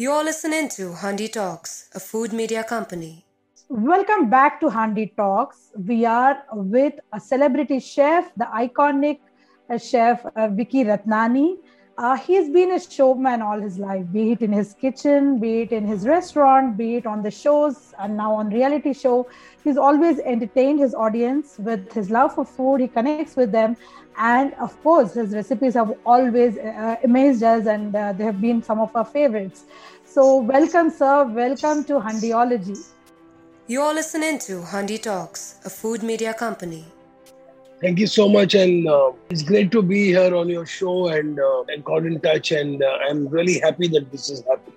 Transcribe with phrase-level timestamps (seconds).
[0.00, 3.26] You're listening to Handi Talks, a food media company.
[3.68, 5.72] Welcome back to Handi Talks.
[5.76, 9.18] We are with a celebrity chef, the iconic
[9.78, 11.58] chef uh, Vicky Ratnani.
[11.98, 15.72] Uh, he's been a showman all his life, be it in his kitchen, be it
[15.72, 19.28] in his restaurant, be it on the shows, and now on reality show.
[19.62, 22.80] He's always entertained his audience with his love for food.
[22.80, 23.76] He connects with them,
[24.16, 28.62] and of course, his recipes have always uh, amazed us, and uh, they have been
[28.62, 29.64] some of our favorites.
[30.04, 31.24] So, welcome, sir.
[31.24, 32.78] Welcome to Handiology.
[33.66, 36.84] You're listening to Handi Talks, a food media company.
[37.80, 41.40] Thank you so much, and uh, it's great to be here on your show and
[41.40, 44.76] uh, and got in touch, and uh, I'm really happy that this is happening.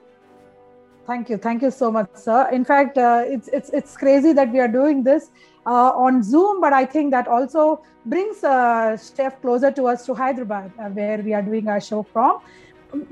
[1.05, 2.47] Thank you, thank you so much, sir.
[2.51, 5.31] In fact, uh, it's it's it's crazy that we are doing this
[5.65, 10.13] uh, on Zoom, but I think that also brings uh, Chef closer to us to
[10.13, 12.39] Hyderabad, where we are doing our show from.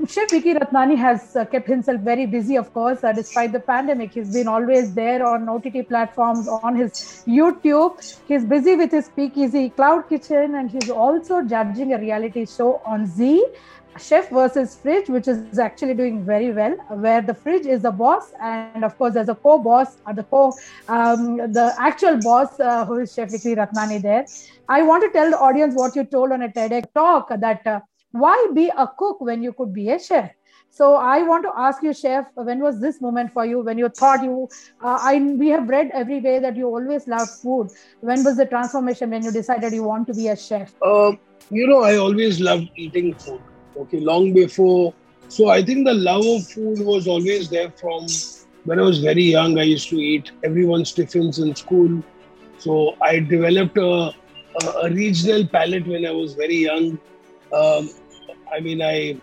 [0.07, 4.13] Chef Vicky Ratnani has uh, kept himself very busy, of course, uh, despite the pandemic.
[4.13, 7.95] He's been always there on OTT platforms, on his YouTube.
[8.27, 13.07] He's busy with his Speakeasy Cloud Kitchen, and he's also judging a reality show on
[13.07, 13.43] Zee,
[13.97, 18.31] Chef versus Fridge, which is actually doing very well, where the fridge is the boss,
[18.39, 20.53] and of course, there's a co-boss, or the co,
[20.89, 24.25] um, the actual boss, uh, who is Chef Vicky Ratnani there.
[24.69, 27.79] I want to tell the audience what you told on a TEDx talk that uh,
[28.11, 30.31] why be a cook when you could be a chef?
[30.69, 33.59] So i want to ask you chef when was this moment for you?
[33.59, 34.47] When you thought you
[34.83, 37.69] uh, i we have read every way that you always loved food.
[37.99, 40.73] When was the transformation when you decided you want to be a chef?
[40.81, 41.11] Uh,
[41.49, 43.41] you know i always loved eating food
[43.77, 44.93] okay long before.
[45.27, 48.05] So i think the love of food was always there from
[48.63, 49.57] when i was very young.
[49.59, 52.01] I used to eat everyone's tiffins in school.
[52.57, 53.91] So i developed a,
[54.61, 56.99] a, a regional palate when i was very young.
[57.53, 57.89] Um,
[58.53, 59.17] I mean, I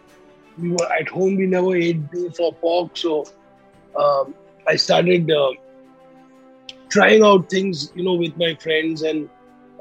[0.59, 1.37] we were at home.
[1.37, 3.25] We never ate beef or pork, so
[3.98, 4.34] um,
[4.67, 5.51] I started uh,
[6.91, 9.29] trying out things, you know, with my friends, and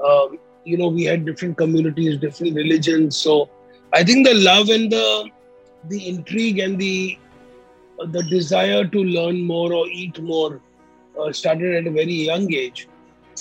[0.04, 3.16] um, you know, we had different communities, different religions.
[3.16, 3.50] So
[3.94, 5.30] I think the love and the
[5.86, 7.18] the intrigue and the
[8.00, 10.62] uh, the desire to learn more or eat more
[11.20, 12.88] uh, started at a very young age.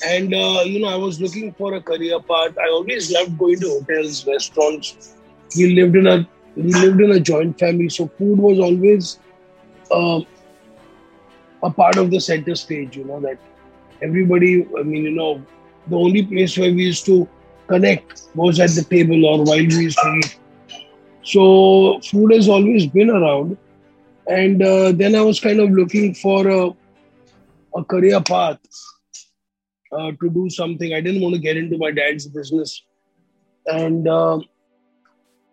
[0.05, 2.57] And uh, you know, I was looking for a career path.
[2.59, 5.16] I always loved going to hotels, restaurants.
[5.55, 9.19] We lived in a we lived in a joint family, so food was always
[9.91, 10.21] uh,
[11.63, 12.97] a part of the center stage.
[12.97, 13.39] You know that
[14.03, 14.67] everybody.
[14.79, 15.47] I mean, you know,
[15.87, 17.29] the only place where we used to
[17.69, 20.39] connect was at the table or while we used to eat.
[21.23, 23.57] So food has always been around,
[24.27, 26.71] and uh, then I was kind of looking for a,
[27.77, 28.59] a career path
[29.93, 30.93] uh, to do something.
[30.95, 32.83] I didn't want to get into my dad's business.
[33.67, 34.41] And uh,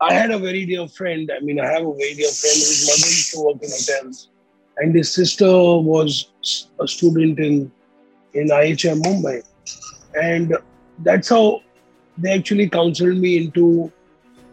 [0.03, 1.31] I had a very dear friend.
[1.35, 4.29] I mean, I have a very dear friend whose mother used to work in hotels.
[4.77, 6.31] And his sister was
[6.79, 7.71] a student in,
[8.33, 9.43] in IHM Mumbai.
[10.21, 10.57] And
[10.99, 11.61] that's how
[12.17, 13.91] they actually counseled me into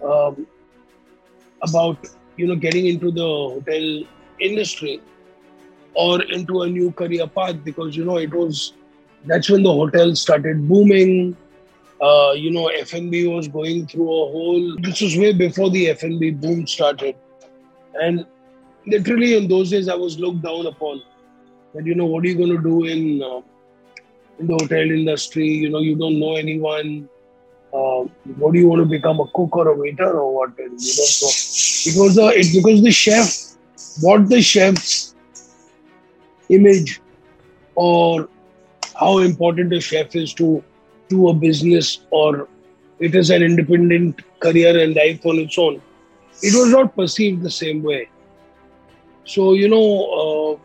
[0.05, 0.47] um,
[1.63, 1.99] about,
[2.37, 4.03] you know, getting into the hotel
[4.39, 5.01] industry
[5.95, 8.75] or into a new career path because, you know, it was
[9.27, 11.37] that's when the hotels started booming.
[12.01, 14.77] Uh, you know, F&B was going through a whole.
[14.81, 17.15] This was way before the F&B boom started,
[17.95, 18.27] and
[18.87, 21.03] literally in those days, I was looked down upon.
[21.75, 23.43] That you know, what are you going to do in uh,
[24.39, 25.47] in the hotel industry?
[25.47, 27.09] You know, you don't know anyone.
[27.73, 30.59] Uh, what do you want to become a cook or a waiter or what?
[30.59, 33.57] And, you know, so it was a, it because the chef,
[34.01, 35.15] what the chef's
[36.49, 37.01] image
[37.77, 38.29] or
[38.99, 40.65] how important a chef is to
[41.11, 42.49] to a business or
[42.99, 45.83] it is an independent career and life on its own.
[46.43, 48.11] It was not perceived the same way.
[49.25, 49.87] So you know,
[50.21, 50.59] uh,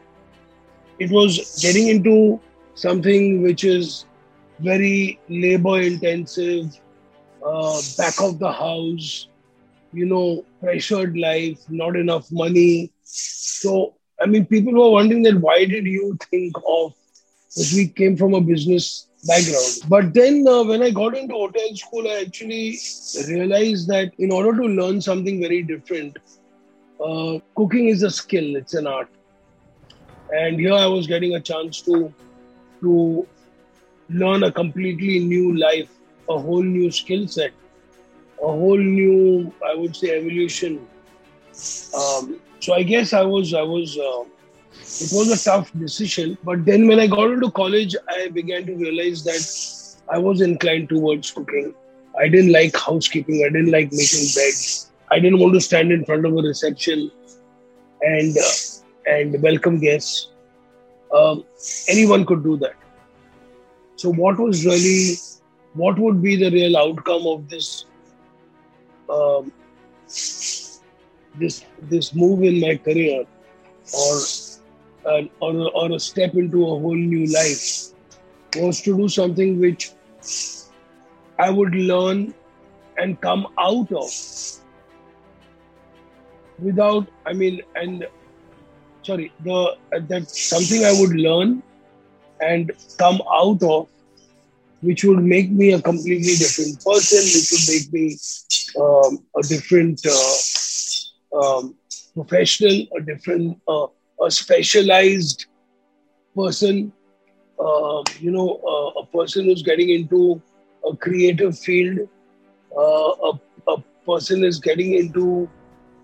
[0.99, 2.41] it was getting into
[2.73, 4.05] something which is
[4.59, 6.65] very labor intensive,
[7.45, 9.27] uh, back of the house,
[9.91, 12.91] you know, pressured life, not enough money.
[13.03, 16.93] So I mean, people were wondering that why did you think of
[17.55, 19.73] because we came from a business background.
[19.87, 22.77] But then uh, when I got into hotel school, I actually
[23.27, 26.17] realized that in order to learn something very different,
[27.03, 29.09] uh, cooking is a skill, it's an art.
[30.31, 32.13] And here I was getting a chance to
[32.81, 33.27] to
[34.09, 35.89] learn a completely new life,
[36.29, 37.51] a whole new skill set,
[38.41, 40.87] a whole new, I would say, evolution.
[41.97, 44.23] Um, so I guess I was I was uh,
[44.81, 46.37] it was a tough decision.
[46.43, 50.89] But then when I got into college, I began to realize that I was inclined
[50.89, 51.73] towards cooking.
[52.19, 53.43] I didn't like housekeeping.
[53.45, 54.91] I didn't like making beds.
[55.11, 57.11] I didn't want to stand in front of a reception
[58.01, 60.29] and uh, and welcome guests.
[61.15, 61.43] Um,
[61.87, 62.75] anyone could do that.
[63.97, 65.15] So, what was really,
[65.73, 67.85] what would be the real outcome of this,
[69.09, 69.51] um,
[70.07, 73.25] this this move in my career,
[73.93, 74.15] or,
[75.05, 77.65] or or a step into a whole new life,
[78.57, 79.91] was to do something which
[81.39, 82.33] I would learn
[82.97, 84.09] and come out of
[86.57, 88.05] without i mean and
[89.03, 89.57] sorry the
[89.95, 91.61] uh, that's something i would learn
[92.39, 93.87] and come out of
[94.81, 98.17] which would make me a completely different person which would make me
[98.81, 101.75] um, a different uh, um,
[102.13, 103.87] professional a different uh,
[104.21, 105.45] a specialized
[106.35, 106.91] person
[107.59, 110.41] uh, you know uh, a person who's getting into
[110.89, 111.99] a creative field
[112.77, 113.31] uh, a,
[113.69, 115.49] a person is getting into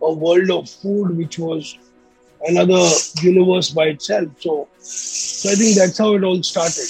[0.02, 1.78] a world of food, which was
[2.48, 2.84] another
[3.22, 4.30] universe by itself.
[4.40, 6.88] So, so I think that's how it all started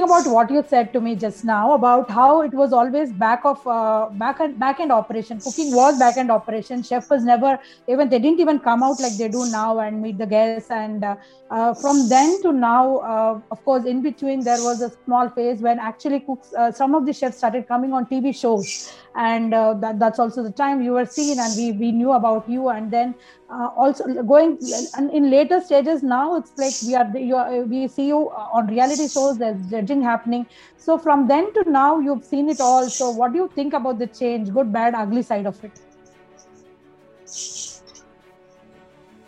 [0.00, 3.66] about what you said to me just now about how it was always back of
[3.66, 5.40] uh, back and back end operation.
[5.40, 6.82] Cooking was back end operation.
[6.82, 7.58] Chef was never
[7.88, 10.70] even they didn't even come out like they do now and meet the guests.
[10.70, 11.16] And uh,
[11.50, 15.60] uh, from then to now uh, of course in between there was a small phase
[15.60, 19.74] when actually cooks uh, some of the chefs started coming on tv shows and uh,
[19.74, 22.68] that, that's also the time you were seen and we, we knew about you.
[22.68, 23.14] And then
[23.50, 24.58] uh, also going
[24.96, 28.68] and in later stages now it's like we are you are, we see you on
[28.68, 30.46] reality shows there's judging happening.
[30.76, 32.88] So from then to now you've seen it all.
[32.88, 35.72] So what do you think about the change good bad ugly side of it?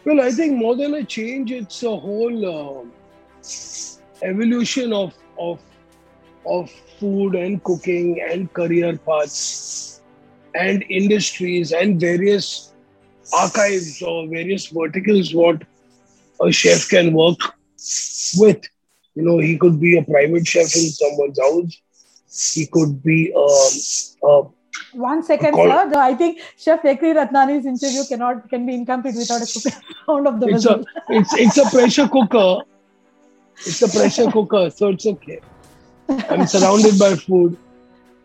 [0.04, 2.84] Well i think more than a change it's a whole uh,
[4.22, 5.60] evolution of of
[6.44, 6.70] of
[7.02, 10.02] food and cooking and career paths
[10.54, 12.72] and industries and various
[13.42, 15.62] archives or various verticals what
[16.46, 17.38] a chef can work
[18.38, 18.62] with.
[19.14, 21.80] You know, he could be a private chef in someone's house.
[22.54, 23.72] He could be um,
[24.30, 24.42] a
[24.94, 25.92] one second, sir.
[25.96, 29.46] I think Chef Vicky Ratnani's interview cannot can be incomplete without a
[30.06, 30.84] sound of the it's whistle.
[31.08, 32.58] A, it's it's a pressure cooker.
[33.58, 35.40] It's a pressure cooker, so it's okay.
[36.30, 37.58] I'm surrounded by food.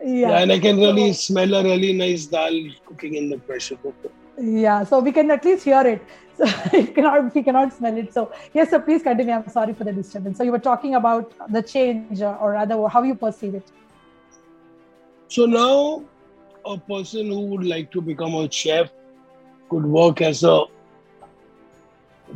[0.04, 0.38] Yeah.
[0.38, 2.56] and I can really smell a really nice dal
[2.86, 4.10] cooking in the pressure cooker.
[4.38, 6.02] Yeah so we can at least hear it.
[6.36, 6.44] So
[6.78, 8.14] it cannot we cannot smell it.
[8.14, 9.34] So yes so please continue.
[9.34, 10.38] I'm sorry for the disturbance.
[10.38, 13.72] So you were talking about the change uh, or rather how you perceive it.
[15.28, 16.04] So now
[16.64, 18.90] a person who would like to become a chef
[19.68, 20.62] could work as a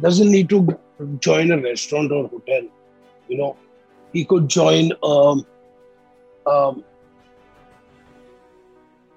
[0.00, 0.66] doesn't need to
[1.20, 2.62] join a restaurant or hotel
[3.28, 3.56] you know
[4.12, 5.46] he could join um,
[6.46, 6.84] um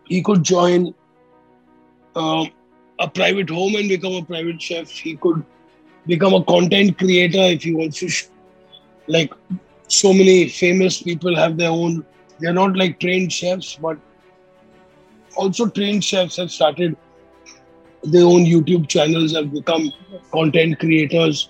[0.06, 0.94] he could join
[2.16, 2.50] um,
[3.00, 4.90] a private home and become a private chef.
[4.90, 5.44] He could
[6.06, 8.10] become a content creator if he wants to.
[8.10, 8.28] Sh-
[9.08, 9.32] like
[9.88, 12.06] so many famous people have their own.
[12.40, 13.98] They're not like trained chefs, but
[15.36, 16.96] also trained chefs have started
[18.04, 19.92] their own YouTube channels, have become
[20.32, 21.50] content creators.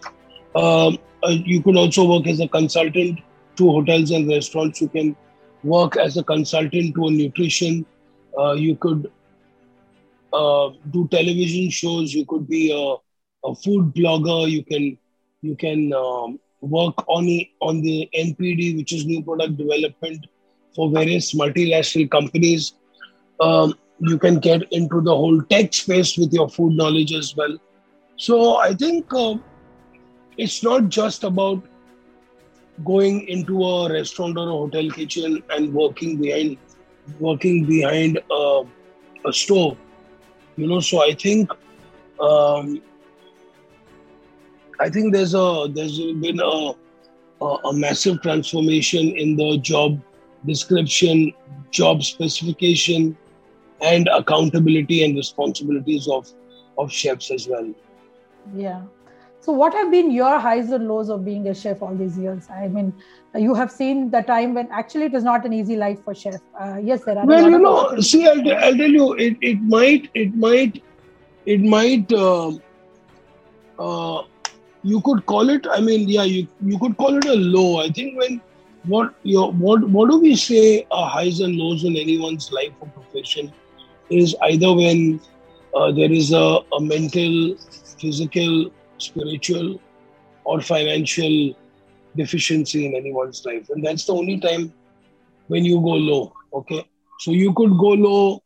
[0.55, 3.19] Um, uh, you could also work as a consultant
[3.57, 4.81] to hotels and restaurants.
[4.81, 5.15] You can
[5.63, 7.85] work as a consultant to a nutrition.
[8.37, 9.11] Uh, you could
[10.33, 12.13] uh, do television shows.
[12.13, 14.49] You could be a, a food blogger.
[14.49, 14.97] You can
[15.41, 20.25] you can um, work on the, on the NPD, which is new product development
[20.75, 22.73] for various multinational companies.
[23.39, 27.57] Um, you can get into the whole tech space with your food knowledge as well.
[28.17, 29.35] So I think uh,
[30.37, 31.63] it's not just about
[32.83, 36.57] going into a restaurant or a hotel kitchen and working behind
[37.19, 38.63] working behind uh,
[39.25, 39.77] a stove
[40.57, 40.79] you know?
[40.79, 41.51] So i think
[42.19, 42.81] um,
[44.79, 46.73] i think there's a there's been a,
[47.41, 50.01] a, a massive transformation in the job
[50.45, 51.33] description
[51.71, 53.17] job specification
[53.81, 56.27] and accountability and responsibilities of
[56.77, 57.73] of chefs as well.
[58.53, 58.81] Yeah
[59.45, 62.47] so what have been your highs and lows of being a chef all these years
[62.49, 62.91] i mean
[63.37, 66.39] you have seen the time when actually it is not an easy life for chef.
[66.59, 67.25] Uh, yes, there are.
[67.25, 70.83] Well, you know, see, I'll, I'll tell you, it, it might, it might,
[71.45, 72.11] it might.
[72.11, 72.51] Uh,
[73.77, 74.23] uh,
[74.83, 75.65] you could call it.
[75.69, 77.81] I mean, yeah, you you could call it a low.
[77.81, 78.41] I think when
[78.83, 82.87] what you what what do we say are highs and lows in anyone's life or
[82.89, 83.51] profession
[84.09, 85.19] is either when
[85.73, 87.57] uh, there is a, a mental,
[87.99, 89.79] physical, spiritual,
[90.43, 91.55] or financial
[92.15, 93.69] deficiency in anyone's life.
[93.69, 94.73] And that's the only time
[95.47, 96.33] when you go low.
[96.53, 96.87] Okay.
[97.19, 98.43] So you could go low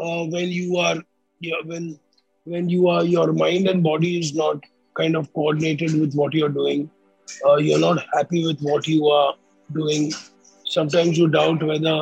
[0.00, 0.96] uh, when you are,
[1.40, 1.98] yeah, when
[2.44, 4.62] when you are your mind and body is not
[4.96, 6.90] kind of coordinated with what you're doing.
[7.46, 9.34] Uh, you're not happy with what you are
[9.72, 10.12] doing.
[10.64, 12.00] Sometimes you doubt whether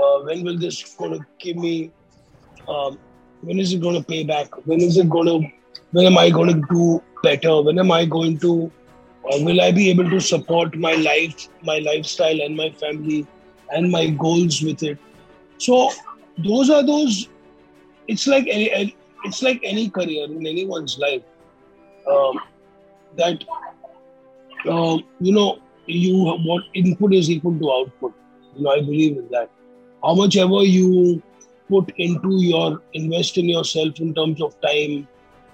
[0.00, 1.90] uh, when will this going to give me,
[2.68, 2.98] um,
[3.42, 4.66] when is it going to pay back?
[4.66, 5.48] When is it going to,
[5.92, 7.62] when am I going to do better?
[7.62, 8.70] When am I going to,
[9.30, 13.26] uh, will I be able to support my life, my lifestyle, and my family,
[13.70, 14.98] and my goals with it?
[15.58, 15.90] So
[16.38, 17.28] those are those.
[18.08, 21.22] It's like any, it's like any career in anyone's life.
[22.10, 22.40] Um,
[23.16, 23.44] that
[24.68, 28.14] um, you know, you what input is equal to output.
[28.56, 29.50] You know, I believe in that.
[30.02, 31.22] How much ever you
[31.68, 35.06] put into your invest in yourself in terms of time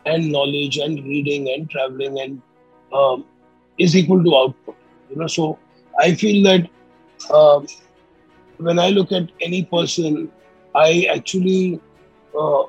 [0.09, 2.43] and knowledge and reading and traveling and
[2.93, 3.25] um,
[3.79, 4.77] is equal to output.
[5.11, 5.59] You know, so
[5.99, 6.69] I feel that
[7.35, 7.67] um,
[8.59, 10.31] when I look at any person,
[10.75, 11.81] I actually
[12.39, 12.65] uh,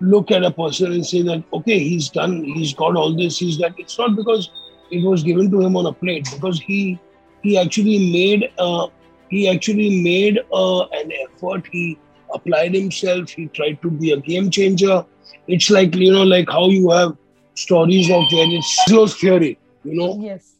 [0.00, 3.58] look at a person and say that okay, he's done, he's got all this, he's
[3.58, 3.74] that.
[3.78, 4.50] It's not because
[4.90, 6.98] it was given to him on a plate, because he
[7.42, 8.88] he actually made uh,
[9.30, 11.66] he actually made uh, an effort.
[11.70, 11.98] He
[12.32, 13.30] applied himself.
[13.30, 15.04] He tried to be a game changer.
[15.46, 17.16] It's like you know, like how you have
[17.54, 19.58] stories of Maslow's theory.
[19.84, 20.56] You know, yes.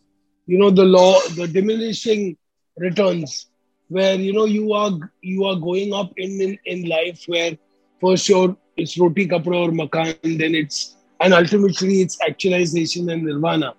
[0.47, 2.37] You know the law, the diminishing
[2.77, 3.47] returns,
[3.89, 7.57] where you know you are you are going up in in, in life where
[8.01, 13.75] first you're it's roti kapra or makan, then it's and ultimately it's actualization and nirvana.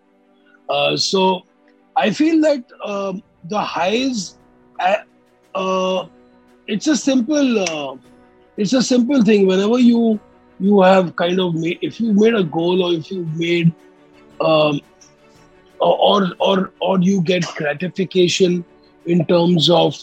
[0.69, 1.41] Uh, so
[1.96, 4.38] I feel that uh, the highs,
[4.79, 4.96] uh,
[5.55, 6.05] uh,
[6.67, 7.96] it's a simple, uh,
[8.58, 9.48] it's a simple thing.
[9.48, 10.19] Whenever you
[10.59, 13.73] you have kind of made, if you made a goal or if you made,
[14.41, 14.81] um,
[15.79, 18.63] or or or you get gratification
[19.05, 19.95] in terms of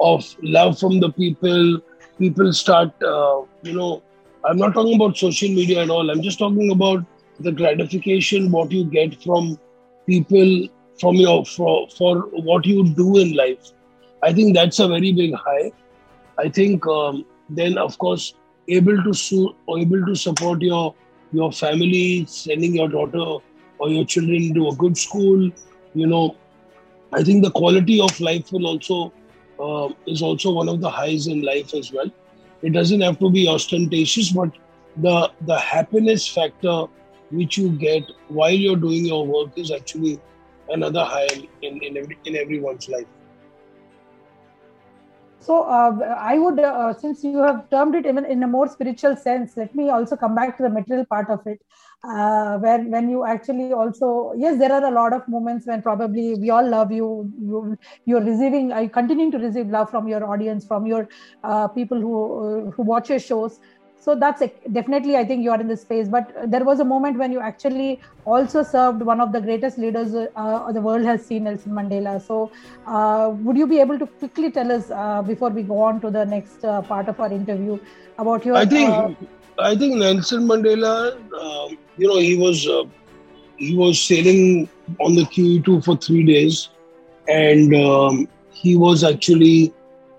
[0.00, 1.80] of love from the people,
[2.18, 4.02] people start, uh, you know,
[4.44, 6.10] I'm not talking about social media at all.
[6.10, 7.04] I'm just talking about
[7.38, 9.58] the gratification what you get from
[10.06, 10.68] people
[11.00, 13.72] from your for, for what you do in life.
[14.22, 15.72] I think that's a very big high.
[16.38, 18.34] I think um, then of course
[18.78, 20.94] able to su- able to support your
[21.32, 23.26] your family, sending your daughter
[23.78, 25.50] or your children to a good school.
[25.94, 26.36] You know,
[27.12, 29.12] I think the quality of life will also
[29.58, 32.10] uh, is also one of the highs in life as well.
[32.62, 34.50] It doesn't have to be ostentatious, but
[34.96, 36.84] the the happiness factor
[37.30, 40.18] which you get while you're doing your work is actually
[40.68, 41.28] another high
[41.62, 43.06] in in, every, in everyone's life.
[45.42, 49.16] So uh, I would, uh, since you have termed it even in a more spiritual
[49.16, 51.62] sense, let me also come back to the material part of it,
[52.04, 56.34] uh, where when you actually also, yes, there are a lot of moments when probably
[56.34, 60.66] we all love you, you you're receiving, I continuing to receive love from your audience,
[60.66, 61.08] from your
[61.74, 63.58] people who who watch your shows
[64.04, 64.42] so that's
[64.72, 66.08] definitely i think you are in this space.
[66.08, 70.14] But there was a moment when you actually also served one of the greatest leaders
[70.14, 72.20] uh, the world has seen nelson mandela.
[72.20, 72.50] So
[72.86, 76.10] uh, would you be able to quickly tell us uh, before we go on to
[76.10, 77.78] the next uh, part of our interview
[78.18, 79.10] about your i think uh,
[79.58, 80.94] i think nelson mandela
[81.42, 82.84] um, you know he was uh,
[83.60, 86.70] he was sailing on the QE2 for three days.
[87.28, 89.72] And um, he was actually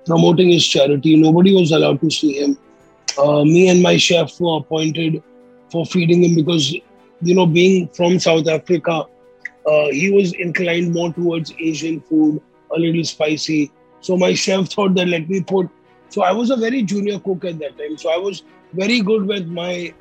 [0.06, 1.16] promoting his charity.
[1.18, 2.58] Nobody was allowed to see him
[3.18, 5.24] uh, me and my chef were appointed
[5.72, 6.74] for feeding him because,
[7.22, 9.06] you know, being from South Africa,
[9.66, 12.42] uh, he was inclined more towards Asian food,
[12.76, 13.72] a little spicy.
[14.02, 15.70] So my chef thought that let me put.
[16.10, 17.98] So I was a very junior cook at that time.
[17.98, 19.94] So I was very good with my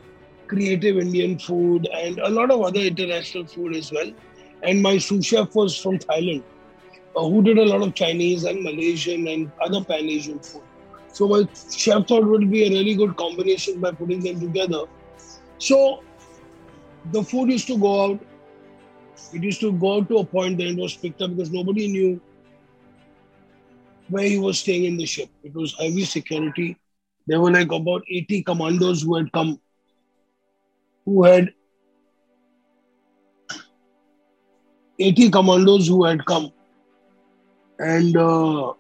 [0.49, 4.11] creative Indian food and a lot of other international food as well.
[4.63, 6.43] And my sous chef was from Thailand,
[7.17, 10.63] uh, who did a lot of Chinese and Malaysian and other Pan Asian food.
[11.13, 14.85] So my chef thought would be a really good combination by putting them together.
[15.59, 16.03] So
[17.13, 18.21] the food used to go out.
[19.33, 21.89] It used to go out to a point, then it was picked up because nobody
[21.89, 22.21] knew
[24.09, 25.29] where he was staying in the ship.
[25.43, 26.77] It was heavy security.
[27.27, 29.61] There were like about 80 commandos who had come,
[31.05, 31.53] who had
[34.99, 36.51] 80 commandos who had come.
[37.79, 38.73] And uh,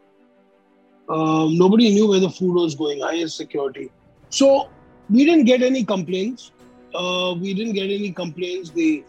[1.10, 3.90] um, nobody knew where the food was going, highest security.
[4.28, 4.68] So
[5.10, 6.52] we didn't get any complaints.
[6.94, 9.04] Uh, we didn't get any complaints the,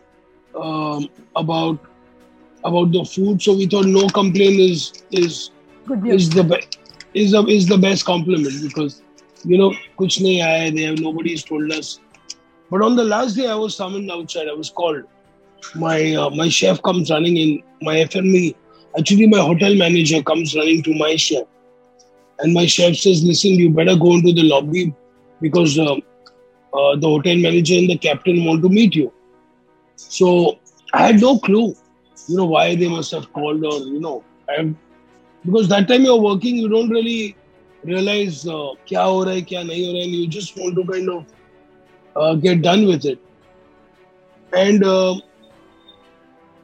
[0.60, 1.80] um, about
[2.64, 3.42] about the food.
[3.42, 5.52] So we thought no complaint is is
[6.06, 6.80] is the best
[7.14, 9.02] is the is the best compliment because
[9.44, 12.00] you know kuch nahi aaya there nobody's told us.
[12.72, 14.48] But on the last day, I was summoned outside.
[14.48, 15.04] I was called.
[15.76, 17.64] My uh, my chef comes running in.
[17.82, 18.56] My FME,
[18.98, 21.46] actually my hotel manager comes running to my chef
[22.42, 24.94] and my chef says, listen, you better go into the lobby
[25.42, 29.12] because uh, uh, the hotel manager and the captain want to meet you.
[29.96, 30.60] So
[30.94, 31.76] I had no clue,
[32.28, 34.74] you know, why they must have called or, you know, I
[35.46, 37.36] because that time you're working, you don't really
[37.84, 41.10] realize uh, kya ho raha hai, kya nahi ho raha, you just want to kind
[41.10, 41.26] of
[42.16, 43.20] uh, get done with it.
[44.54, 45.16] And uh,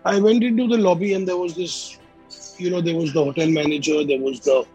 [0.06, 1.98] I went into the lobby, and there was this,
[2.58, 4.66] you know, there was the hotel manager, there was the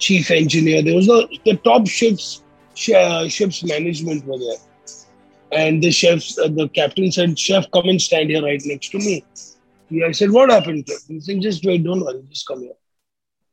[0.00, 2.42] chief engineer, there was the, the top ships
[2.74, 4.56] ships management were there.
[5.52, 8.98] And the chefs, uh, the captain said, Chef, come and stand here right next to
[8.98, 9.24] me.
[9.88, 10.88] Yeah, I said, What happened?
[11.08, 12.78] He said, Just wait, don't worry, just come here.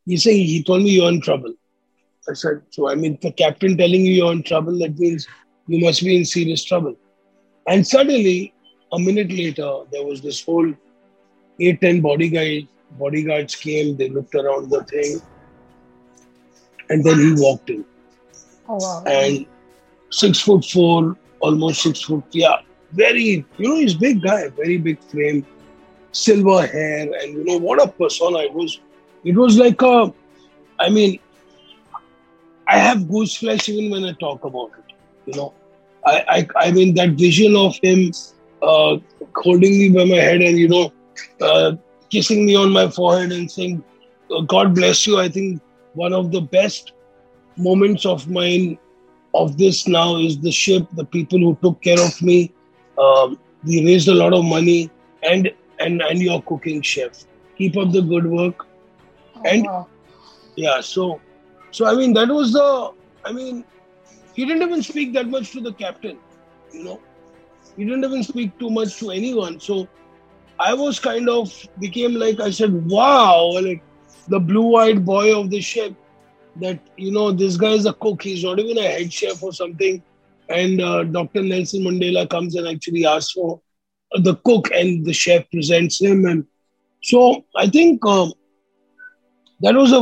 [0.05, 1.53] He said, He told me you're in trouble.
[2.29, 5.27] I said, So, I mean, the captain telling you you're in trouble, that means
[5.67, 6.95] you must be in serious trouble.
[7.67, 8.53] And suddenly,
[8.93, 10.71] a minute later, there was this whole
[11.59, 15.19] eight, 10 bodyguard, bodyguards came, they looked around the thing,
[16.89, 17.85] and then he walked in.
[18.69, 19.03] Oh, wow.
[19.05, 19.45] And
[20.09, 22.57] six foot four, almost six foot, yeah,
[22.91, 25.45] very, you know, he's big guy, very big frame,
[26.11, 28.79] silver hair, and you know, what a persona it was.
[29.23, 30.13] It was like a,
[30.79, 31.19] I mean,
[32.67, 34.93] I have goose flesh even when I talk about it,
[35.25, 35.53] you know.
[36.05, 38.11] I, I, I mean, that vision of him
[38.61, 38.97] uh,
[39.35, 40.93] holding me by my head and, you know,
[41.41, 41.73] uh,
[42.09, 43.83] kissing me on my forehead and saying,
[44.47, 45.19] God bless you.
[45.19, 45.61] I think
[45.97, 46.93] one of the best
[47.57, 48.77] moments of mine
[49.33, 52.53] of this now is the ship, the people who took care of me.
[52.97, 54.91] Um, we raised a lot of money,
[55.23, 57.25] and and and your cooking chef.
[57.57, 58.67] Keep up the good work.
[59.35, 59.87] Oh, and wow.
[60.55, 61.21] yeah, so
[61.71, 62.91] so I mean that was the
[63.25, 63.65] I mean
[64.33, 66.19] he didn't even speak that much to the captain,
[66.71, 67.01] you know.
[67.75, 69.59] He didn't even speak too much to anyone.
[69.59, 69.87] So
[70.59, 73.83] I was kind of became like I said, wow, like
[74.27, 75.95] the blue-eyed boy of the ship.
[76.57, 78.23] That you know, this guy is a cook.
[78.23, 80.01] He's not even a head chef or something.
[80.49, 81.43] And uh, Dr.
[81.43, 83.61] Nelson Mandela comes and actually asks for
[84.23, 86.25] the cook, and the chef presents him.
[86.25, 86.47] And
[87.03, 88.33] so I think um,
[89.61, 90.01] that was a.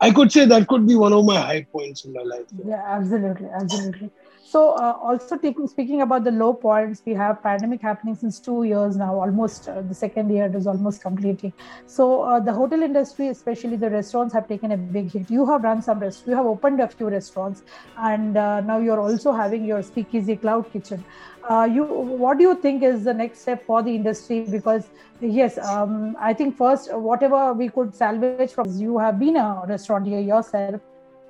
[0.00, 2.46] I could say that could be one of my high points in my life.
[2.64, 4.10] Yeah, absolutely, absolutely.
[4.52, 8.64] So, uh, also taking speaking about the low points, we have pandemic happening since two
[8.64, 9.18] years now.
[9.18, 11.54] Almost uh, the second year is almost completing.
[11.86, 15.30] So, uh, the hotel industry, especially the restaurants, have taken a big hit.
[15.30, 16.28] You have run some restaurants.
[16.28, 17.62] You have opened a few restaurants,
[17.96, 21.02] and uh, now you're also having your Speakeasy Cloud Kitchen.
[21.48, 21.84] Uh, you,
[22.24, 24.40] what do you think is the next step for the industry?
[24.56, 24.90] Because
[25.22, 30.20] yes, um, I think first whatever we could salvage from you have been a restaurateur
[30.20, 30.82] yourself,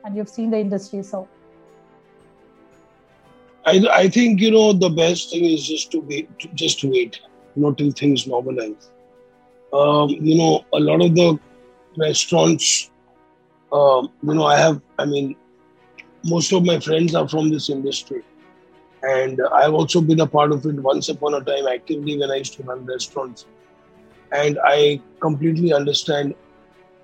[0.04, 1.04] and you've seen the industry.
[1.12, 1.28] So.
[3.64, 7.20] I, I think you know the best thing is just to wait, to just wait,
[7.54, 8.90] not till things normalize.
[9.72, 11.38] Um, you know, a lot of the
[11.96, 12.90] restaurants,
[13.72, 14.80] um, you know, I have.
[14.98, 15.36] I mean,
[16.24, 18.22] most of my friends are from this industry,
[19.04, 22.36] and I've also been a part of it once upon a time actively when I
[22.36, 23.46] used to run restaurants,
[24.32, 26.34] and I completely understand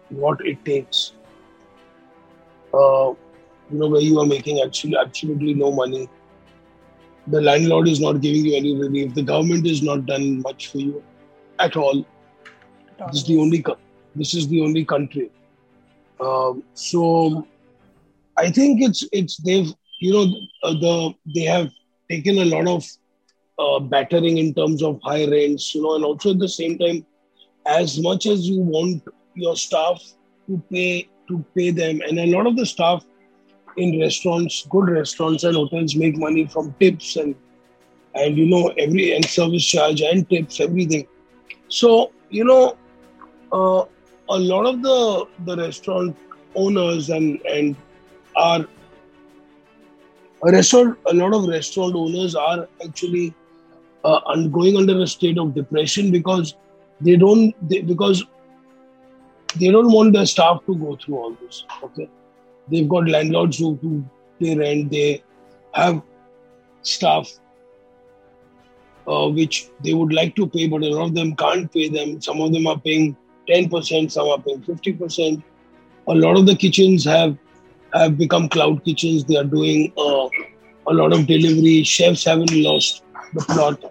[0.09, 1.13] what it takes.
[2.75, 3.15] Uh,
[3.71, 6.09] you know, where you are making actually absolutely no money
[7.31, 9.15] the landlord is not giving you any relief.
[9.15, 11.03] The government is not done much for you
[11.59, 12.07] at all.
[13.07, 13.65] This is the only
[14.15, 15.31] this is the only country.
[16.21, 17.47] Um, so
[18.37, 20.25] I think it's it's they've you know
[20.63, 21.71] uh, the they have
[22.11, 22.85] taken a lot of
[23.59, 27.05] uh, battering in terms of high rents, you know, and also at the same time,
[27.67, 29.03] as much as you want
[29.35, 30.03] your staff
[30.47, 33.05] to pay to pay them, and a lot of the staff
[33.79, 37.35] in restaurants, good restaurants and hotels make money from tips and
[38.15, 41.07] and you know every and service charge and tips, everything.
[41.69, 42.77] So you know,
[43.53, 43.85] uh,
[44.29, 46.17] a lot of the the restaurant
[46.55, 47.77] owners and and
[48.37, 48.67] are
[50.43, 50.99] a restaurant.
[51.07, 53.35] A lot of restaurant owners are actually
[54.05, 56.55] uh, going under a state of depression because
[57.01, 58.25] they don't they, because
[59.57, 61.65] they don't want their staff to go through all this.
[61.83, 62.09] Okay
[62.71, 64.05] They've got landlords who, who
[64.41, 64.91] pay rent.
[64.91, 65.23] They
[65.75, 66.03] have
[66.83, 67.31] staff
[69.09, 72.21] uh, which they would like to pay, but a lot of them can't pay them.
[72.21, 73.17] Some of them are paying
[73.49, 75.43] 10%, some are paying 50%.
[76.09, 77.37] A lot of the kitchens have
[77.95, 79.25] have become cloud kitchens.
[79.25, 80.29] They are doing uh,
[80.87, 81.83] a lot of delivery.
[81.85, 83.03] Chefs haven't lost
[83.33, 83.83] the plot.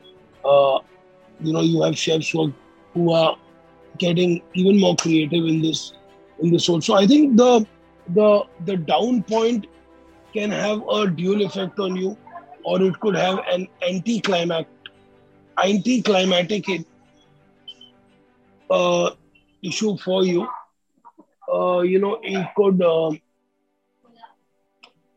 [0.45, 0.79] Uh,
[1.39, 2.53] you know, you have chefs who are,
[2.93, 3.37] who are
[3.97, 5.93] getting even more creative in this
[6.39, 6.81] in this role.
[6.81, 7.65] So I think the
[8.09, 9.67] the the down point
[10.33, 12.17] can have a dual effect on you,
[12.63, 14.67] or it could have an anti-climatic
[15.63, 16.65] anti-climatic
[18.69, 19.11] uh,
[19.63, 20.47] issue for you.
[21.51, 23.19] Uh, you know, it could um,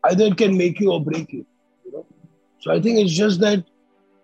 [0.05, 1.45] either it can make you or break you.
[1.85, 2.05] you know?
[2.59, 3.63] So I think it's just that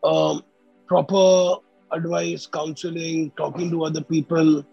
[0.03, 0.43] um,
[0.87, 4.65] proper advice, counseling, talking to other people,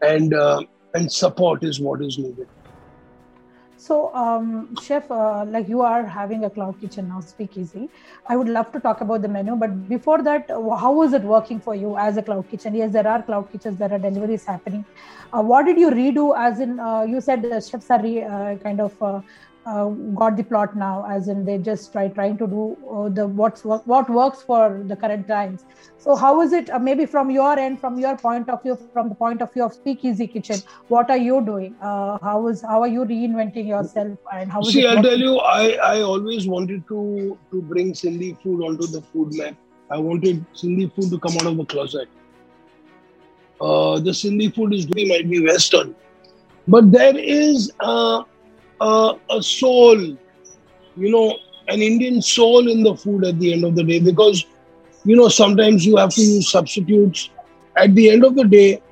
[0.00, 0.62] and uh,
[0.94, 2.48] and support is what is needed.
[3.84, 7.88] So, um, chef, uh, like you are having a cloud kitchen now, Speakeasy.
[8.28, 10.50] I would love to talk about the menu, but before that,
[10.82, 12.76] how is it working for you as a cloud kitchen?
[12.76, 14.84] Yes, there are cloud kitchens, there are deliveries happening.
[15.32, 16.26] Uh, what did you redo?
[16.38, 18.94] As in, uh, you said the chefs are re, uh, kind of
[19.64, 19.88] uh,
[20.20, 23.64] got the plot now as in they just try trying to do uh, the what's
[23.64, 25.64] what, what works for the current times.
[25.98, 29.08] So how is it uh, maybe from your end from your point of view from
[29.08, 31.76] the point of view of speakeasy kitchen what are you doing?
[31.80, 35.70] Uh, how is how are you reinventing yourself and how see i'll tell you i
[35.90, 39.54] i always wanted to to bring sindhi food onto the food map
[39.90, 42.08] i wanted sindhi food to come out of the closet.
[43.60, 45.94] Uh, the sindhi food is doing might be western.
[46.66, 48.22] But there is uh,
[48.82, 51.36] a soul, you know,
[51.68, 54.44] an Indian soul in the food at the end of the day because,
[55.04, 57.30] you know, sometimes you have to use substitutes.
[57.76, 58.82] At the end of the day,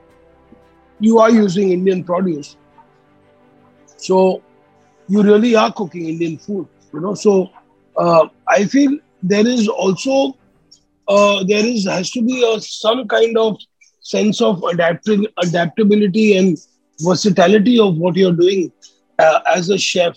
[0.99, 2.57] you are using Indian produce.
[3.97, 4.43] So
[5.09, 7.15] you really are cooking Indian food, you know.
[7.15, 7.51] So
[7.97, 10.37] uh, I feel there is also
[11.09, 13.57] uh, there is has to be a some kind of
[14.01, 14.63] sense of
[15.43, 16.57] adaptability and
[17.01, 18.73] versatility of what you're doing
[19.21, 20.17] uh, as a chef,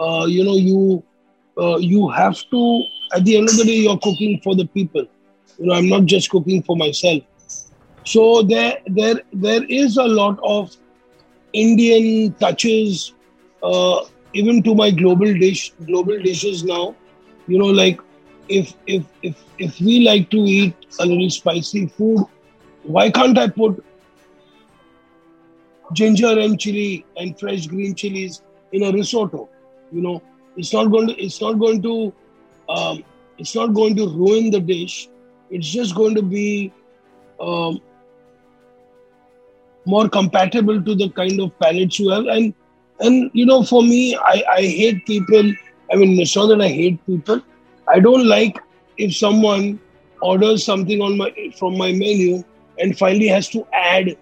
[0.00, 1.04] uh, you know, you
[1.60, 2.82] uh, you have to.
[3.14, 5.06] At the end of the day, you're cooking for the people.
[5.58, 7.22] You know, I'm not just cooking for myself.
[8.04, 10.70] So there, there, there is a lot of
[11.52, 13.14] Indian touches,
[13.62, 14.00] uh,
[14.34, 16.96] even to my global dish, global dishes now.
[17.46, 18.00] You know, like
[18.48, 22.26] if if if if we like to eat a little spicy food,
[22.82, 23.84] why can't I put
[25.92, 29.48] ginger and chili and fresh green chilies in a risotto.
[29.92, 30.22] You know,
[30.56, 32.12] it's not going to it's not going to
[32.68, 33.04] um,
[33.38, 35.08] it's not going to ruin the dish.
[35.50, 36.72] It's just going to be
[37.40, 37.80] um,
[39.84, 42.26] more compatible to the kind of palate you have.
[42.26, 42.54] And
[43.00, 45.52] and you know, for me, I, I hate people.
[45.92, 47.40] I mean, it's not that I hate people.
[47.88, 48.58] I don't like
[48.96, 49.78] if someone
[50.20, 52.42] orders something on my from my menu
[52.78, 54.16] and finally has to add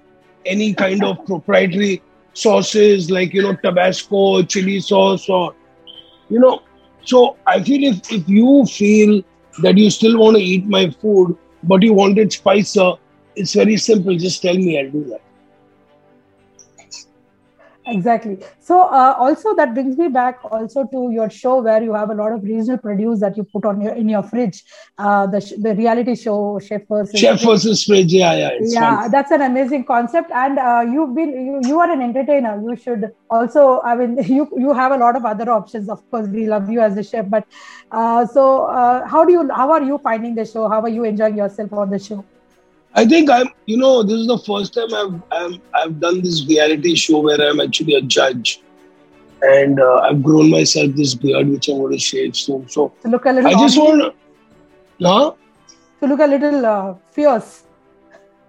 [0.46, 2.02] any kind of proprietary
[2.34, 5.54] sauces like you know Tabasco, chili sauce, or
[6.28, 6.62] you know.
[7.04, 9.22] So I feel if if you feel
[9.62, 12.92] that you still want to eat my food, but you want it spicier,
[13.36, 14.16] it's very simple.
[14.16, 15.20] Just tell me, I'll do that
[17.86, 18.38] exactly.
[18.60, 22.14] So uh, also that brings me back also to your show where you have a
[22.14, 24.62] lot of regional produce that you put on your in your fridge.
[24.98, 29.10] Uh, the the reality show chef versus chef versus fridge yeah yeah yeah fun.
[29.10, 30.30] that's an amazing concept.
[30.32, 32.60] And uh, you've been you, you are an entertainer.
[32.60, 35.88] You should also i mean you you have a lot of other options.
[35.88, 37.46] Of course we love you as a chef but
[37.90, 40.68] uh, so uh, how do you how are you finding the show?
[40.68, 42.24] How are you enjoying yourself on the show
[42.96, 46.46] I think I'm, you know, this is the first time I've I've, I've done this
[46.46, 48.62] reality show where I'm actually a judge,
[49.42, 52.68] and uh, I've grown myself this beard which I'm going to shave soon.
[52.68, 53.50] So, to look a little.
[53.50, 54.14] I just want,
[55.02, 55.32] huh?
[56.00, 57.64] To look a little uh, fierce.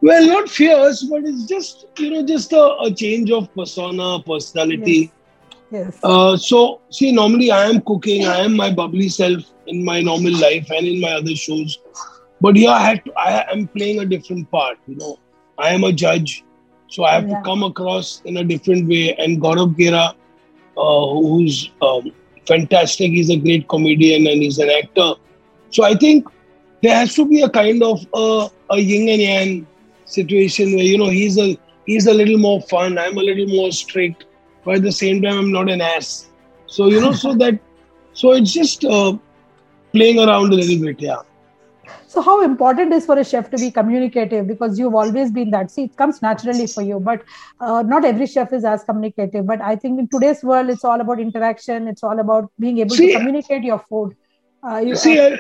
[0.01, 5.11] Well, not fierce, but it's just you know just a, a change of persona, personality.
[5.71, 5.93] Yes.
[5.93, 5.99] yes.
[6.03, 8.27] Uh, so see, normally I am cooking.
[8.27, 11.79] I am my bubbly self in my normal life and in my other shows.
[12.45, 14.77] But here I had to, I am playing a different part.
[14.87, 15.17] You know,
[15.57, 16.43] I am a judge,
[16.87, 17.37] so I have yeah.
[17.37, 19.15] to come across in a different way.
[19.15, 20.13] And Gaurav Gera,
[20.77, 22.11] uh, who's um,
[22.47, 25.13] fantastic, he's a great comedian and he's an actor.
[25.71, 26.27] So I think
[26.83, 29.67] there has to be a kind of a, a yin and yang
[30.05, 33.71] situation where you know he's a he's a little more fun, I'm a little more
[33.71, 34.25] strict,
[34.63, 36.29] but at the same time I'm not an ass.
[36.67, 37.59] So you know, so that
[38.13, 39.17] so it's just uh,
[39.93, 41.23] playing around a little bit, yeah.
[42.07, 44.47] So, how important is for a chef to be communicative?
[44.47, 45.71] Because you've always been that.
[45.71, 47.23] See, it comes naturally for you, but
[47.59, 49.45] uh, not every chef is as communicative.
[49.45, 51.87] But I think in today's world, it's all about interaction.
[51.87, 54.15] It's all about being able see, to communicate your food.
[54.63, 55.35] Uh, you, see, uh,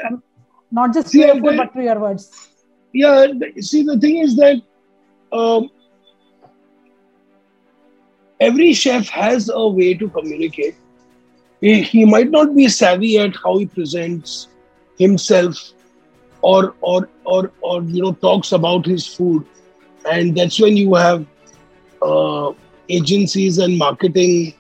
[0.71, 2.49] not just see, your food, but through your words.
[2.93, 3.27] Yeah.
[3.59, 4.61] See, the thing is that
[5.31, 5.69] um,
[8.39, 10.75] every chef has a way to communicate.
[11.61, 14.49] He, he might not be savvy at how he presents
[14.97, 15.73] himself
[16.41, 19.45] or or or or you know talks about his food.
[20.11, 21.25] And that's when you have
[22.01, 22.51] uh,
[22.89, 24.53] agencies and marketing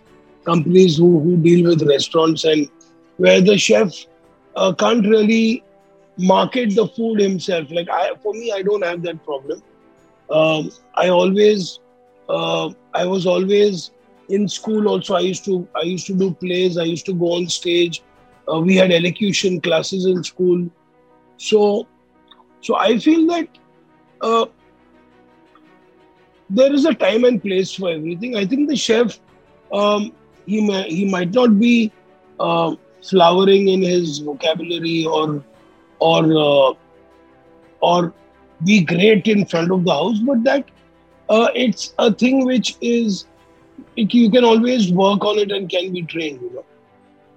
[0.45, 2.69] companies who, who deal with restaurants and
[3.17, 3.93] where the chef
[4.55, 5.63] uh, can't really
[6.17, 7.69] market the food himself.
[7.71, 9.61] Like I, for me i don't have that problem.
[10.29, 11.79] Um, i always
[12.29, 13.91] uh, i was always
[14.29, 15.15] in school also.
[15.15, 16.77] I used to i used to do plays.
[16.77, 18.03] I used to go on stage.
[18.51, 20.69] Uh, we had elocution classes in school.
[21.37, 21.87] So,
[22.61, 23.47] so I feel that
[24.21, 24.45] uh,
[26.49, 28.35] there is a time and place for everything.
[28.35, 29.19] I think the chef,
[29.71, 30.11] um,
[30.45, 31.91] he may, he might not be
[32.39, 35.43] uh, flowering in his vocabulary or
[35.99, 36.73] or uh,
[37.81, 38.13] or
[38.63, 40.69] be great in front of the house, but that
[41.29, 43.25] uh, it's a thing which is
[43.95, 46.41] you can always work on it and can be trained.
[46.41, 46.65] You know.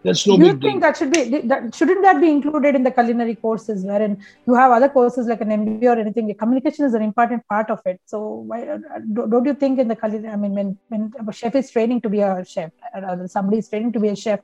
[0.04, 0.80] That's no Do you big think deal.
[0.80, 4.70] that should be that shouldn't that be included in the culinary courses wherein you have
[4.70, 6.32] other courses like an MBA or anything?
[6.34, 8.00] Communication is an important part of it.
[8.06, 8.78] So why uh,
[9.12, 10.32] don't don't you think in the culinary?
[10.32, 13.68] I mean, when when a chef is training to be a chef, or somebody is
[13.68, 14.38] training to be a chef,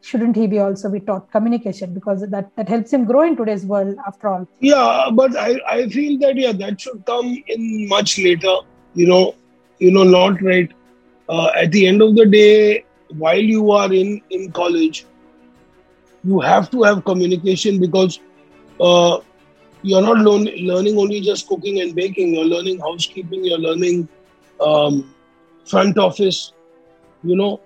[0.00, 3.66] shouldn't he be also be taught communication because that that helps him grow in today's
[3.66, 4.48] world after all?
[4.60, 8.54] Yeah, but I, I feel that yeah, that should come in much later.
[8.94, 9.34] You know,
[9.78, 10.70] you know, not right.
[11.28, 12.84] Uh, at the end of the day,
[13.18, 15.06] while you are in in college,
[16.22, 18.20] you have to have communication because
[18.80, 19.18] uh,
[19.82, 22.34] you're not learn, learning only just cooking and baking.
[22.34, 23.44] You're learning housekeeping.
[23.44, 24.08] You're learning
[24.60, 25.14] um,
[25.66, 26.52] front office.
[27.22, 27.60] You know,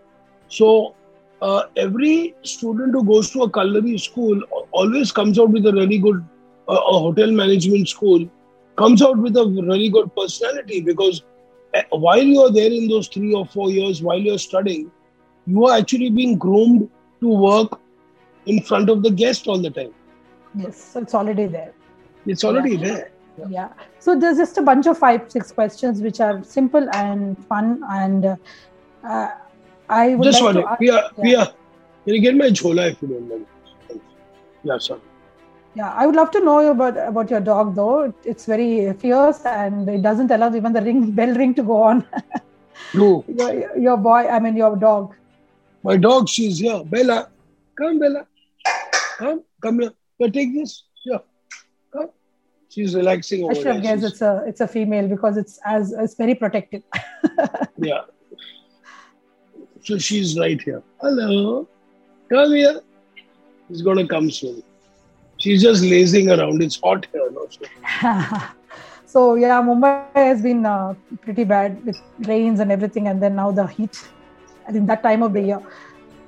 [0.48, 0.94] so
[1.40, 4.40] uh, every student who goes to a culinary school
[4.72, 6.24] always comes out with a really good
[6.68, 8.28] uh, a hotel management school
[8.76, 11.22] comes out with a really good personality because
[11.74, 14.90] uh, while you are there in those three or four years while you're studying
[15.46, 16.88] you are actually being groomed
[17.20, 17.80] to work
[18.46, 19.92] in front of the guest all the time
[20.57, 21.72] Yes, so it's already there.
[22.26, 23.11] it's already there
[23.48, 23.70] Yeah.
[23.98, 28.26] So there's just a bunch of five, six questions which are simple and fun, and
[28.26, 28.37] uh,
[29.02, 29.28] uh,
[29.88, 31.24] I would just like one to ask, Pia, yeah.
[31.24, 31.46] Pia,
[32.04, 33.46] can you get my chola if you don't mind
[34.62, 35.00] yeah sorry
[35.74, 38.14] Yeah, I would love to know about about your dog though.
[38.33, 42.07] It's very fierce and it doesn't allow even the ring bell ring to go on.
[42.94, 45.16] no your, your boy, I mean your dog.
[45.88, 47.18] My dog she's here bella
[47.81, 48.27] come bella
[49.18, 50.73] come come here here take this
[51.05, 51.20] here
[51.92, 52.09] come
[52.77, 55.59] she's relaxing I over should have there She's- it's a it's a female because it's
[55.77, 56.83] as it's very protective.
[57.77, 58.03] Yeah.
[59.87, 60.83] So she's right here.
[61.01, 61.68] Hello.
[62.31, 62.81] Come here.
[63.68, 64.62] She's gonna come soon.
[65.38, 66.62] She's just lazing around.
[66.62, 67.47] It's hot here now.
[67.57, 67.64] So.
[69.14, 73.51] so yeah, Mumbai has been uh, pretty bad with rains and everything, and then now
[73.51, 74.03] the heat.
[74.66, 75.61] I think that time of the year.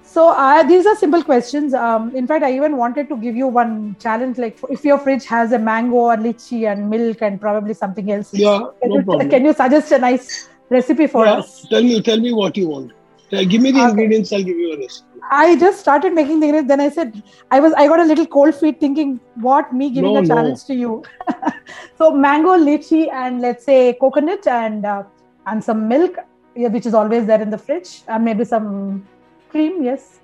[0.03, 1.75] So uh, these are simple questions.
[1.75, 5.25] Um, in fact, I even wanted to give you one challenge, like if your fridge
[5.27, 8.33] has a mango or lychee and milk and probably something else.
[8.33, 9.31] Yeah, Can, no you, problem.
[9.31, 11.67] can you suggest a nice recipe for Yeah, us?
[11.69, 12.93] Tell me, tell me what you want.
[13.31, 13.91] Tell- give me the Okay.
[13.91, 14.33] ingredients.
[14.33, 15.07] I'll give you a recipe.
[15.31, 16.69] I just started making the ingredients.
[16.69, 17.21] then I said
[17.51, 20.29] I was I got a little cold feet thinking what me giving No, a no.
[20.29, 21.03] challenge to you.
[21.99, 25.03] so mango, lychee, and let's say coconut and uh,
[25.47, 26.15] and some milk,
[26.57, 29.09] yeah, which is always there in the fridge, and maybe some
[29.49, 29.83] cream.
[29.83, 30.21] Yes.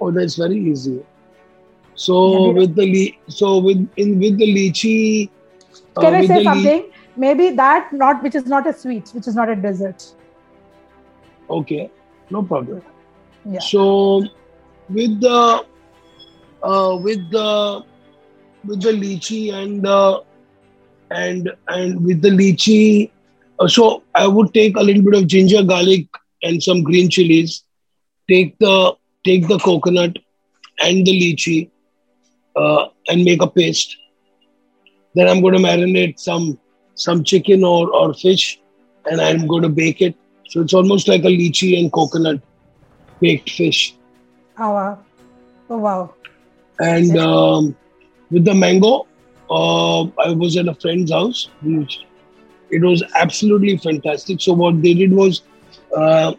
[0.00, 1.04] Oh, that's very easy.
[1.94, 5.30] So Yeah, with the le- so with in with the lychee.
[5.96, 6.90] uh, Can I say the le- something?
[7.16, 10.02] Maybe that not which is not a sweet, which is not a dessert.
[11.48, 11.92] Okay,
[12.30, 12.82] no problem.
[13.44, 13.60] Yeah.
[13.60, 14.22] So
[14.88, 15.64] with the
[16.62, 17.82] uh, with the
[18.64, 20.20] with the lychee and uh,
[21.10, 23.12] and and with the lychee,
[23.66, 26.06] so I would take a little bit of ginger, garlic,
[26.42, 27.64] and some green chilies.
[28.28, 28.94] Take the
[29.24, 30.16] take the coconut
[30.80, 31.70] and the lychee
[32.56, 33.96] uh, and make a paste.
[35.14, 36.58] Then I'm going to marinate some
[36.94, 38.60] some chicken or or fish,
[39.10, 40.14] and I'm going to bake it.
[40.48, 42.40] So it's almost like a lychee and coconut
[43.20, 43.94] baked fish.
[44.58, 44.98] Oh wow.
[45.70, 46.14] Oh wow.
[46.80, 47.76] And um,
[48.30, 49.06] with the mango,
[49.50, 51.48] uh, I was at a friend's house.
[51.62, 52.00] which-
[52.70, 54.40] It was absolutely fantastic.
[54.40, 55.42] So what they did was,
[55.96, 56.32] uh,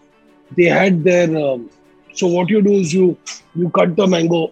[0.57, 1.35] they had their.
[1.37, 1.69] Um,
[2.13, 3.17] so what you do is you
[3.55, 4.51] you cut the mango,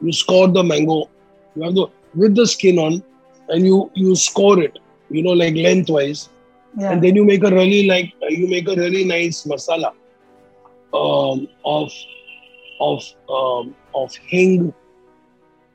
[0.00, 1.10] you score the mango,
[1.54, 3.02] you have the with the skin on,
[3.48, 4.78] and you you score it.
[5.10, 6.28] You know, like lengthwise,
[6.78, 6.92] Yeah.
[6.92, 9.92] and then you make a really like you make a really nice masala
[10.92, 11.92] um, of
[12.80, 14.72] of um, of hing,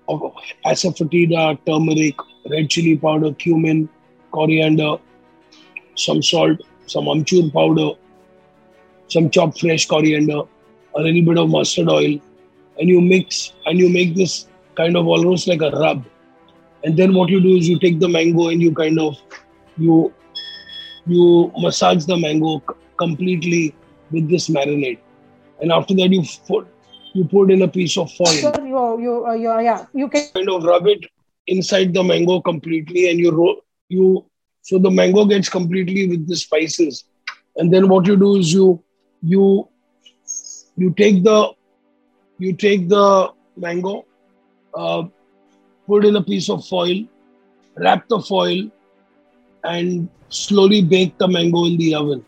[0.08, 0.22] of
[0.66, 2.16] asafoetida, turmeric,
[2.50, 3.88] red chili powder, cumin,
[4.32, 4.98] coriander,
[5.96, 7.90] some salt, some amchur powder,
[9.08, 10.42] some chopped fresh coriander,
[10.96, 12.14] a little bit of mustard oil,
[12.78, 16.04] and you mix and you make this kind of almost like a rub.
[16.84, 19.16] And then what you do is you take the mango and you kind of
[19.78, 20.14] you
[21.06, 23.76] you massage the mango c- completely
[24.12, 25.00] with this marinade,
[25.60, 26.68] and after that you put
[27.14, 30.26] you put in a piece of foil, So you you uh, you yeah you can
[30.28, 31.06] kind of rub it
[31.48, 33.58] inside the mango completely, and you roll
[33.90, 34.26] you
[34.62, 37.06] so the mango gets completely with the spices,
[37.58, 38.84] and then what you do is you
[39.22, 39.70] you
[40.78, 41.52] you take the
[42.38, 44.06] you take the mango,
[44.76, 45.04] uh,
[45.88, 47.04] put in a piece of foil,
[47.78, 48.70] wrap the foil,
[49.64, 52.26] and slowly bake the mango in the oven.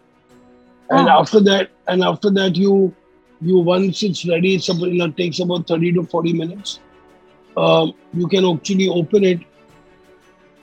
[0.90, 1.10] And Oh.
[1.10, 2.96] after that, and after that, you
[3.42, 6.82] you once it's ready, it's about, it takes about thirty to forty minutes.
[7.58, 9.40] Um, you can actually open it,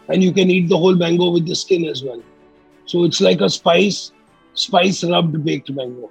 [0.08, 2.22] and you can eat the whole mango with the skin as well.
[2.86, 4.12] So it's like a spice
[4.54, 6.10] spice rubbed baked mango.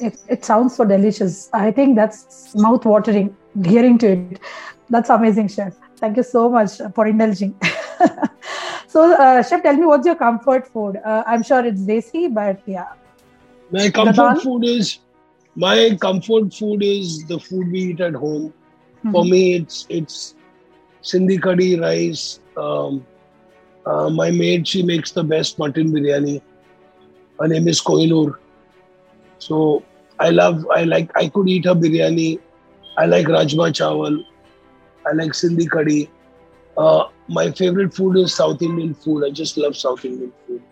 [0.00, 1.48] It, it sounds so delicious.
[1.52, 4.40] I think that's mouth watering hearing to it.
[4.90, 5.74] That's amazing, chef.
[5.96, 7.54] Thank you so much for indulging.
[8.86, 10.98] so, uh, chef, tell me what's your comfort food?
[11.04, 12.86] Uh, I'm sure it's desi, but yeah.
[13.70, 15.00] My comfort food is
[15.56, 18.54] my comfort food is the food we eat at home.
[19.10, 19.30] For Mhm.
[19.30, 20.34] me, it's it's
[21.02, 22.40] Sindhi curry rice.
[22.58, 23.06] Um,
[23.86, 26.42] uh, my maid she makes the best mutton biryani.
[27.40, 28.34] Her name is Kohinoor.
[29.38, 29.86] So
[30.18, 32.40] I love I like I could eat her biryani.
[32.96, 34.18] I like rajma chawal.
[35.06, 36.12] I like Sindhi curry.
[36.76, 39.24] Uh, my favorite food is South Indian food.
[39.26, 40.62] I just love South Indian food.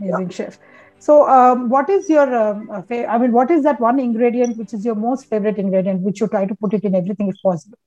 [0.00, 0.58] Amazing, chef.
[0.98, 4.56] So, um, what is your, um, uh, fa- I mean, what is that one ingredient
[4.56, 7.40] which is your most favorite ingredient, which you try to put it in everything if
[7.42, 7.78] possible?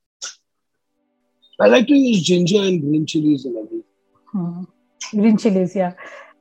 [1.60, 3.84] I like to use ginger and green chilies in everything.
[4.26, 4.64] Hmm.
[5.10, 5.94] Green chilies, yeah.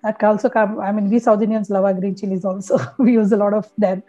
[0.03, 0.79] That can also come.
[0.79, 2.79] I mean, we South Indians love our green chilies also.
[2.97, 4.03] we use a lot of them.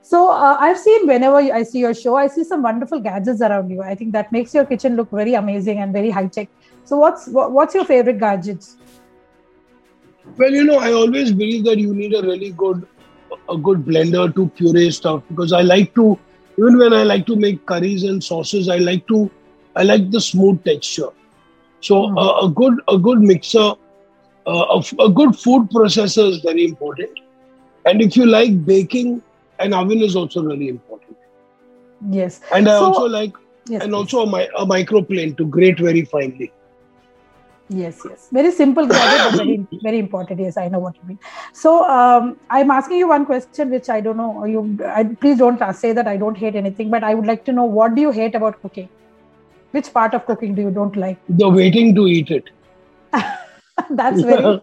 [0.00, 3.70] So uh, I've seen whenever I see your show, I see some wonderful gadgets around
[3.70, 3.82] you.
[3.82, 6.48] I think that makes your kitchen look very amazing and very high tech.
[6.84, 8.76] So what's what, what's your favorite gadgets?
[10.38, 12.86] Well, you know, I always believe that you need a really good,
[13.48, 16.18] a good blender to puree stuff because I like to,
[16.58, 19.30] even when I like to make curries and sauces, I like to,
[19.76, 21.08] I like the smooth texture.
[21.80, 22.18] So Mhm.
[22.24, 23.68] a, a good, a good mixer,
[24.46, 27.10] uh, a, f- a good food processor is very important.
[27.86, 29.22] And if you like baking,
[29.58, 31.16] an oven is also really important.
[32.10, 32.40] Yes.
[32.52, 33.32] And I So- also like,
[33.68, 33.82] Yes.
[33.82, 33.96] and please.
[33.98, 36.52] also a, mi- a microplane to grate very finely.
[37.70, 38.28] Yes, yes.
[38.30, 40.38] Very simple gadget, but very, very important.
[40.40, 41.18] Yes, I know what you mean.
[41.54, 44.44] So, um, I'm asking you one question, which I don't know.
[44.44, 47.52] You, I, please don't say that I don't hate anything, but I would like to
[47.52, 48.90] know what do you hate about cooking?
[49.74, 51.18] Which part of cooking do you don't like?
[51.28, 52.50] The waiting to eat it.
[53.90, 54.60] that's very.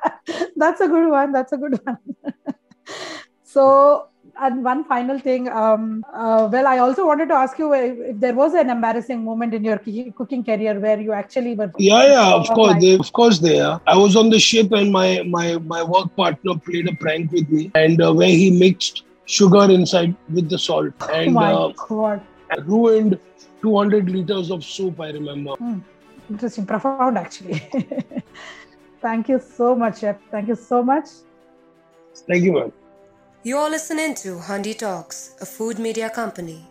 [0.56, 1.30] that's a good one.
[1.32, 1.98] That's a good one.
[3.44, 4.08] so,
[4.40, 5.48] and one final thing.
[5.48, 9.24] Um, uh, well, I also wanted to ask you if, if there was an embarrassing
[9.24, 11.70] moment in your ki- cooking career where you actually were.
[11.78, 13.80] Yeah, yeah, of Oh course, they, of course they are.
[13.86, 17.48] I was on the ship and my my my work partner played a prank with
[17.48, 21.72] me, and uh, where he mixed sugar inside with the salt Oh and my uh,
[22.64, 23.20] ruined
[23.62, 25.00] 200 liters of soup.
[25.00, 25.52] I remember.
[25.52, 25.78] Hmm.
[26.30, 27.62] Interesting, profound actually.
[29.00, 30.16] Thank you so much, Chef.
[30.30, 31.06] Thank you so much.
[32.26, 32.72] Thank you, man.
[33.44, 36.66] You're listening to Handi Talks, a food media company.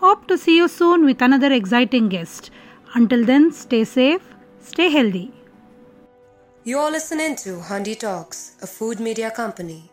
[0.00, 2.50] Hope to see you soon with another exciting guest.
[2.94, 4.22] Until then, stay safe,
[4.60, 5.32] stay healthy.
[6.64, 9.91] You're listening to Handi Talks, a food media company.